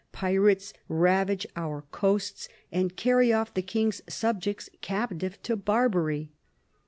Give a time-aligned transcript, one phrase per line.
[0.11, 6.31] pirates ravage our coasts and carry off the King's subjects captive to Barbary."